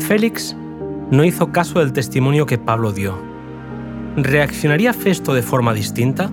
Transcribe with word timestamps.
Félix 0.00 0.54
no 1.10 1.24
hizo 1.24 1.52
caso 1.52 1.78
del 1.78 1.94
testimonio 1.94 2.44
que 2.44 2.58
Pablo 2.58 2.92
dio. 2.92 3.18
¿Reaccionaría 4.16 4.92
Festo 4.92 5.32
de 5.32 5.40
forma 5.40 5.72
distinta? 5.72 6.30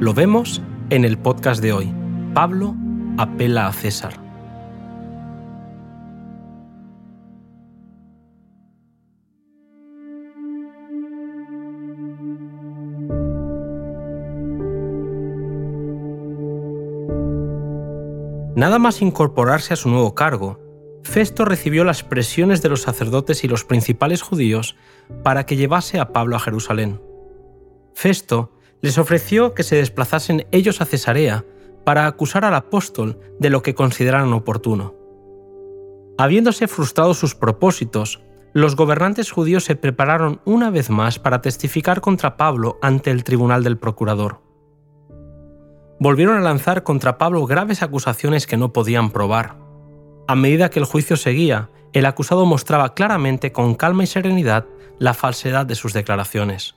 Lo 0.00 0.12
vemos 0.12 0.60
en 0.90 1.06
el 1.06 1.16
podcast 1.16 1.62
de 1.62 1.72
hoy. 1.72 1.94
Pablo 2.34 2.74
apela 3.16 3.68
a 3.68 3.72
César. 3.72 4.20
Nada 18.54 18.78
más 18.78 19.00
incorporarse 19.00 19.72
a 19.72 19.76
su 19.76 19.88
nuevo 19.88 20.14
cargo, 20.14 20.61
Festo 21.02 21.44
recibió 21.44 21.84
las 21.84 22.02
presiones 22.02 22.62
de 22.62 22.68
los 22.68 22.82
sacerdotes 22.82 23.44
y 23.44 23.48
los 23.48 23.64
principales 23.64 24.22
judíos 24.22 24.76
para 25.22 25.44
que 25.46 25.56
llevase 25.56 25.98
a 26.00 26.12
Pablo 26.12 26.36
a 26.36 26.40
Jerusalén. 26.40 27.00
Festo 27.94 28.52
les 28.80 28.98
ofreció 28.98 29.54
que 29.54 29.62
se 29.62 29.76
desplazasen 29.76 30.46
ellos 30.52 30.80
a 30.80 30.86
Cesarea 30.86 31.44
para 31.84 32.06
acusar 32.06 32.44
al 32.44 32.54
apóstol 32.54 33.18
de 33.38 33.50
lo 33.50 33.62
que 33.62 33.74
consideraran 33.74 34.32
oportuno. 34.32 34.94
Habiéndose 36.18 36.68
frustrado 36.68 37.14
sus 37.14 37.34
propósitos, 37.34 38.22
los 38.52 38.76
gobernantes 38.76 39.30
judíos 39.30 39.64
se 39.64 39.76
prepararon 39.76 40.40
una 40.44 40.70
vez 40.70 40.90
más 40.90 41.18
para 41.18 41.40
testificar 41.40 42.00
contra 42.00 42.36
Pablo 42.36 42.78
ante 42.82 43.10
el 43.10 43.24
tribunal 43.24 43.64
del 43.64 43.78
procurador. 43.78 44.40
Volvieron 45.98 46.36
a 46.36 46.40
lanzar 46.40 46.82
contra 46.82 47.16
Pablo 47.16 47.46
graves 47.46 47.82
acusaciones 47.82 48.46
que 48.46 48.56
no 48.56 48.72
podían 48.72 49.10
probar. 49.10 49.61
A 50.32 50.34
medida 50.34 50.70
que 50.70 50.78
el 50.78 50.86
juicio 50.86 51.18
seguía, 51.18 51.68
el 51.92 52.06
acusado 52.06 52.46
mostraba 52.46 52.94
claramente 52.94 53.52
con 53.52 53.74
calma 53.74 54.04
y 54.04 54.06
serenidad 54.06 54.64
la 54.98 55.12
falsedad 55.12 55.66
de 55.66 55.74
sus 55.74 55.92
declaraciones. 55.92 56.74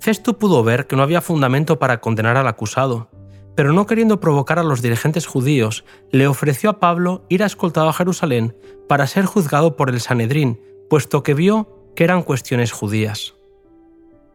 Festo 0.00 0.38
pudo 0.38 0.62
ver 0.62 0.86
que 0.86 0.96
no 0.96 1.02
había 1.02 1.22
fundamento 1.22 1.78
para 1.78 1.98
condenar 2.02 2.36
al 2.36 2.46
acusado, 2.46 3.08
pero 3.54 3.72
no 3.72 3.86
queriendo 3.86 4.20
provocar 4.20 4.58
a 4.58 4.64
los 4.64 4.82
dirigentes 4.82 5.24
judíos, 5.24 5.86
le 6.10 6.26
ofreció 6.26 6.68
a 6.68 6.78
Pablo 6.78 7.24
ir 7.30 7.40
escoltado 7.40 7.88
a 7.88 7.94
Jerusalén 7.94 8.54
para 8.86 9.06
ser 9.06 9.24
juzgado 9.24 9.74
por 9.74 9.88
el 9.88 10.02
Sanedrín, 10.02 10.60
puesto 10.90 11.22
que 11.22 11.32
vio 11.32 11.90
que 11.96 12.04
eran 12.04 12.22
cuestiones 12.22 12.70
judías. 12.70 13.34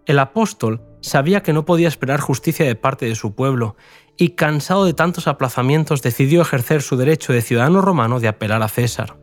El 0.07 0.17
apóstol 0.17 0.81
sabía 1.01 1.43
que 1.43 1.53
no 1.53 1.65
podía 1.65 1.87
esperar 1.87 2.19
justicia 2.19 2.65
de 2.65 2.75
parte 2.75 3.05
de 3.05 3.15
su 3.15 3.35
pueblo, 3.35 3.75
y 4.17 4.29
cansado 4.29 4.85
de 4.85 4.93
tantos 4.93 5.27
aplazamientos 5.27 6.01
decidió 6.01 6.41
ejercer 6.41 6.81
su 6.81 6.95
derecho 6.95 7.33
de 7.33 7.41
ciudadano 7.41 7.81
romano 7.81 8.19
de 8.19 8.27
apelar 8.27 8.61
a 8.61 8.67
César. 8.67 9.17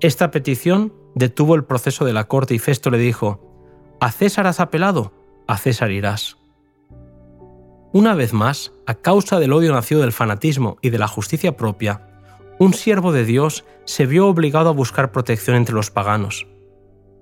Esta 0.00 0.30
petición 0.30 0.92
detuvo 1.14 1.54
el 1.54 1.64
proceso 1.64 2.04
de 2.04 2.12
la 2.12 2.24
corte 2.24 2.54
y 2.54 2.58
Festo 2.58 2.90
le 2.90 2.98
dijo, 2.98 3.96
¿A 4.00 4.10
César 4.10 4.46
has 4.46 4.58
apelado? 4.58 5.12
A 5.46 5.58
César 5.58 5.90
irás. 5.90 6.38
Una 7.92 8.14
vez 8.14 8.32
más, 8.32 8.72
a 8.86 8.94
causa 8.94 9.38
del 9.38 9.52
odio 9.52 9.72
nacido 9.72 10.00
del 10.00 10.12
fanatismo 10.12 10.78
y 10.80 10.90
de 10.90 10.98
la 10.98 11.08
justicia 11.08 11.56
propia, 11.56 12.08
un 12.58 12.72
siervo 12.72 13.12
de 13.12 13.24
Dios 13.24 13.64
se 13.84 14.06
vio 14.06 14.28
obligado 14.28 14.70
a 14.70 14.72
buscar 14.72 15.12
protección 15.12 15.56
entre 15.56 15.74
los 15.74 15.90
paganos. 15.90 16.46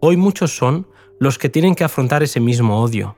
Hoy 0.00 0.16
muchos 0.16 0.56
son 0.56 0.86
los 1.18 1.38
que 1.38 1.48
tienen 1.48 1.74
que 1.74 1.84
afrontar 1.84 2.22
ese 2.22 2.40
mismo 2.40 2.80
odio. 2.80 3.16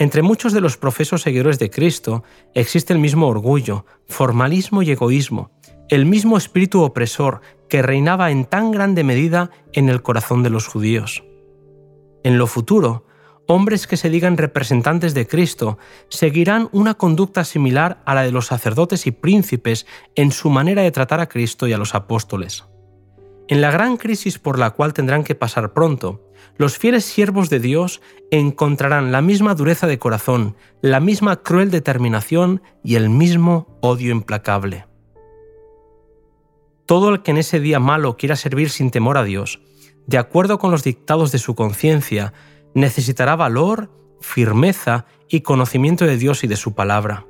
Entre 0.00 0.22
muchos 0.22 0.54
de 0.54 0.62
los 0.62 0.78
profesos 0.78 1.20
seguidores 1.20 1.58
de 1.58 1.68
Cristo 1.68 2.24
existe 2.54 2.94
el 2.94 2.98
mismo 2.98 3.28
orgullo, 3.28 3.84
formalismo 4.08 4.80
y 4.80 4.90
egoísmo, 4.90 5.50
el 5.90 6.06
mismo 6.06 6.38
espíritu 6.38 6.80
opresor 6.80 7.42
que 7.68 7.82
reinaba 7.82 8.30
en 8.30 8.46
tan 8.46 8.70
grande 8.70 9.04
medida 9.04 9.50
en 9.74 9.90
el 9.90 10.00
corazón 10.00 10.42
de 10.42 10.48
los 10.48 10.66
judíos. 10.66 11.22
En 12.24 12.38
lo 12.38 12.46
futuro, 12.46 13.04
hombres 13.46 13.86
que 13.86 13.98
se 13.98 14.08
digan 14.08 14.38
representantes 14.38 15.12
de 15.12 15.26
Cristo 15.26 15.76
seguirán 16.08 16.70
una 16.72 16.94
conducta 16.94 17.44
similar 17.44 18.00
a 18.06 18.14
la 18.14 18.22
de 18.22 18.32
los 18.32 18.46
sacerdotes 18.46 19.06
y 19.06 19.10
príncipes 19.10 19.86
en 20.14 20.32
su 20.32 20.48
manera 20.48 20.80
de 20.80 20.92
tratar 20.92 21.20
a 21.20 21.28
Cristo 21.28 21.68
y 21.68 21.74
a 21.74 21.78
los 21.78 21.94
apóstoles. 21.94 22.64
En 23.50 23.60
la 23.60 23.72
gran 23.72 23.96
crisis 23.96 24.38
por 24.38 24.60
la 24.60 24.70
cual 24.70 24.94
tendrán 24.94 25.24
que 25.24 25.34
pasar 25.34 25.72
pronto, 25.72 26.22
los 26.56 26.78
fieles 26.78 27.04
siervos 27.04 27.50
de 27.50 27.58
Dios 27.58 28.00
encontrarán 28.30 29.10
la 29.10 29.22
misma 29.22 29.56
dureza 29.56 29.88
de 29.88 29.98
corazón, 29.98 30.54
la 30.82 31.00
misma 31.00 31.42
cruel 31.42 31.72
determinación 31.72 32.62
y 32.84 32.94
el 32.94 33.10
mismo 33.10 33.66
odio 33.80 34.12
implacable. 34.12 34.86
Todo 36.86 37.08
el 37.08 37.22
que 37.22 37.32
en 37.32 37.38
ese 37.38 37.58
día 37.58 37.80
malo 37.80 38.16
quiera 38.16 38.36
servir 38.36 38.70
sin 38.70 38.92
temor 38.92 39.18
a 39.18 39.24
Dios, 39.24 39.60
de 40.06 40.18
acuerdo 40.18 40.60
con 40.60 40.70
los 40.70 40.84
dictados 40.84 41.32
de 41.32 41.38
su 41.38 41.56
conciencia, 41.56 42.32
necesitará 42.72 43.34
valor, 43.34 43.90
firmeza 44.20 45.06
y 45.28 45.40
conocimiento 45.40 46.06
de 46.06 46.18
Dios 46.18 46.44
y 46.44 46.46
de 46.46 46.56
su 46.56 46.76
palabra. 46.76 47.26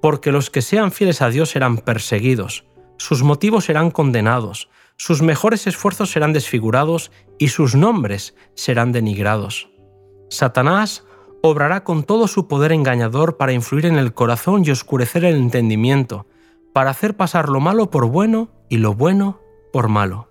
Porque 0.00 0.32
los 0.32 0.48
que 0.48 0.62
sean 0.62 0.90
fieles 0.90 1.20
a 1.20 1.28
Dios 1.28 1.50
serán 1.50 1.76
perseguidos, 1.76 2.64
sus 3.00 3.22
motivos 3.22 3.64
serán 3.64 3.90
condenados, 3.90 4.68
sus 4.98 5.22
mejores 5.22 5.66
esfuerzos 5.66 6.10
serán 6.10 6.34
desfigurados 6.34 7.10
y 7.38 7.48
sus 7.48 7.74
nombres 7.74 8.34
serán 8.54 8.92
denigrados. 8.92 9.70
Satanás 10.28 11.06
obrará 11.42 11.82
con 11.82 12.04
todo 12.04 12.28
su 12.28 12.46
poder 12.46 12.72
engañador 12.72 13.38
para 13.38 13.54
influir 13.54 13.86
en 13.86 13.96
el 13.96 14.12
corazón 14.12 14.64
y 14.66 14.70
oscurecer 14.70 15.24
el 15.24 15.36
entendimiento, 15.36 16.26
para 16.74 16.90
hacer 16.90 17.16
pasar 17.16 17.48
lo 17.48 17.58
malo 17.58 17.88
por 17.88 18.04
bueno 18.04 18.50
y 18.68 18.76
lo 18.76 18.92
bueno 18.92 19.40
por 19.72 19.88
malo. 19.88 20.28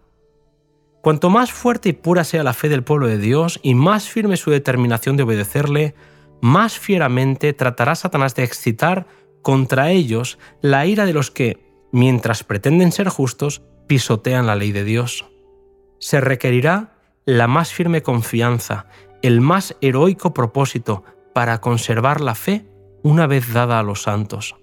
Cuanto 1.02 1.32
más 1.32 1.52
fuerte 1.52 1.90
y 1.90 1.94
pura 1.94 2.24
sea 2.24 2.44
la 2.44 2.54
fe 2.54 2.70
del 2.70 2.84
pueblo 2.84 3.08
de 3.08 3.18
Dios 3.18 3.60
y 3.64 3.74
más 3.74 4.08
firme 4.08 4.38
su 4.38 4.52
determinación 4.52 5.18
de 5.18 5.24
obedecerle, 5.24 5.96
más 6.40 6.78
fieramente 6.78 7.52
tratará 7.54 7.96
Satanás 7.96 8.36
de 8.36 8.44
excitar 8.44 9.08
contra 9.42 9.90
ellos 9.90 10.38
la 10.62 10.86
ira 10.86 11.08
de 11.08 11.14
los 11.14 11.32
que, 11.32 11.69
mientras 11.92 12.44
pretenden 12.44 12.92
ser 12.92 13.10
justos, 13.10 13.62
pisotean 13.88 14.48
la 14.48 14.56
ley 14.56 14.72
de 14.72 14.84
Dios. 14.84 15.26
Se 16.00 16.22
requerirá 16.22 16.98
la 17.26 17.48
más 17.48 17.74
firme 17.74 18.02
confianza, 18.02 18.88
el 19.22 19.42
más 19.42 19.76
heroico 19.82 20.34
propósito 20.34 21.04
para 21.34 21.62
conservar 21.62 22.22
la 22.22 22.36
fe 22.36 22.66
una 23.04 23.28
vez 23.28 23.54
dada 23.54 23.80
a 23.80 23.84
los 23.84 24.04
santos. 24.04 24.56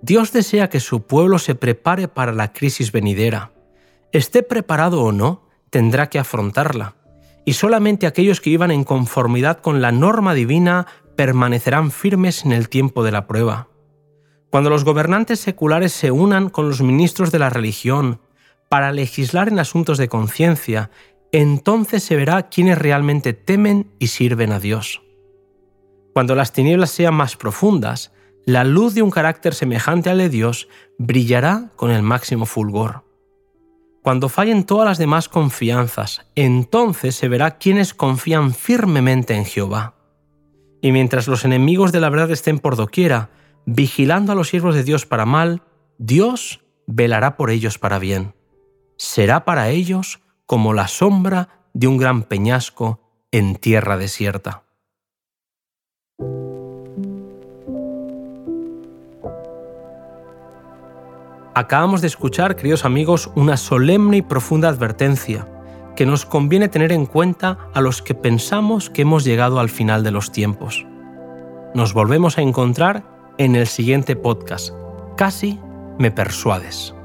Dios 0.00 0.32
desea 0.32 0.68
que 0.68 0.80
su 0.80 1.02
pueblo 1.02 1.38
se 1.38 1.54
prepare 1.54 2.08
para 2.08 2.32
la 2.32 2.52
crisis 2.52 2.92
venidera 2.92 3.52
esté 4.12 4.42
preparado 4.42 5.02
o 5.02 5.12
no, 5.12 5.42
tendrá 5.70 6.08
que 6.08 6.18
afrontarla, 6.18 6.94
y 7.44 7.54
solamente 7.54 8.06
aquellos 8.06 8.40
que 8.40 8.50
vivan 8.50 8.70
en 8.70 8.84
conformidad 8.84 9.60
con 9.60 9.80
la 9.80 9.92
norma 9.92 10.34
divina 10.34 10.86
permanecerán 11.16 11.90
firmes 11.90 12.44
en 12.44 12.52
el 12.52 12.68
tiempo 12.68 13.04
de 13.04 13.12
la 13.12 13.26
prueba. 13.26 13.68
Cuando 14.50 14.70
los 14.70 14.84
gobernantes 14.84 15.40
seculares 15.40 15.92
se 15.92 16.10
unan 16.10 16.48
con 16.48 16.68
los 16.68 16.80
ministros 16.80 17.30
de 17.30 17.38
la 17.38 17.50
religión 17.50 18.20
para 18.68 18.92
legislar 18.92 19.48
en 19.48 19.58
asuntos 19.58 19.98
de 19.98 20.08
conciencia, 20.08 20.90
entonces 21.32 22.02
se 22.02 22.16
verá 22.16 22.48
quiénes 22.48 22.78
realmente 22.78 23.34
temen 23.34 23.92
y 23.98 24.08
sirven 24.08 24.52
a 24.52 24.60
Dios. 24.60 25.02
Cuando 26.14 26.34
las 26.34 26.52
tinieblas 26.52 26.90
sean 26.90 27.14
más 27.14 27.36
profundas, 27.36 28.12
la 28.46 28.64
luz 28.64 28.94
de 28.94 29.02
un 29.02 29.10
carácter 29.10 29.54
semejante 29.54 30.08
al 30.08 30.18
de 30.18 30.30
Dios 30.30 30.68
brillará 30.96 31.70
con 31.76 31.90
el 31.90 32.02
máximo 32.02 32.46
fulgor. 32.46 33.04
Cuando 34.02 34.30
fallen 34.30 34.64
todas 34.64 34.86
las 34.86 34.96
demás 34.96 35.28
confianzas, 35.28 36.26
entonces 36.34 37.14
se 37.14 37.28
verá 37.28 37.58
quienes 37.58 37.92
confían 37.92 38.54
firmemente 38.54 39.34
en 39.34 39.44
Jehová. 39.44 39.96
Y 40.80 40.92
mientras 40.92 41.28
los 41.28 41.44
enemigos 41.44 41.92
de 41.92 42.00
la 42.00 42.08
verdad 42.08 42.30
estén 42.30 42.58
por 42.58 42.76
doquiera, 42.76 43.28
vigilando 43.66 44.32
a 44.32 44.34
los 44.34 44.48
siervos 44.48 44.74
de 44.74 44.84
Dios 44.84 45.06
para 45.06 45.26
mal, 45.26 45.62
Dios 45.98 46.60
velará 46.86 47.36
por 47.36 47.50
ellos 47.50 47.78
para 47.78 47.98
bien. 47.98 48.34
Será 48.96 49.44
para 49.44 49.68
ellos 49.70 50.20
como 50.46 50.72
la 50.72 50.88
sombra 50.88 51.48
de 51.74 51.86
un 51.86 51.98
gran 51.98 52.22
peñasco 52.22 53.00
en 53.30 53.56
tierra 53.56 53.96
desierta. 53.96 54.64
Acabamos 61.54 62.00
de 62.00 62.06
escuchar, 62.06 62.54
queridos 62.54 62.84
amigos, 62.84 63.32
una 63.34 63.56
solemne 63.56 64.18
y 64.18 64.22
profunda 64.22 64.68
advertencia 64.68 65.48
que 65.96 66.06
nos 66.06 66.24
conviene 66.24 66.68
tener 66.68 66.92
en 66.92 67.04
cuenta 67.04 67.58
a 67.74 67.80
los 67.80 68.00
que 68.00 68.14
pensamos 68.14 68.88
que 68.88 69.02
hemos 69.02 69.24
llegado 69.24 69.58
al 69.58 69.68
final 69.68 70.04
de 70.04 70.12
los 70.12 70.30
tiempos. 70.30 70.86
Nos 71.74 71.94
volvemos 71.94 72.38
a 72.38 72.42
encontrar 72.42 73.17
en 73.38 73.56
el 73.56 73.66
siguiente 73.66 74.16
podcast. 74.16 74.74
Casi 75.16 75.58
me 75.98 76.10
persuades. 76.10 76.97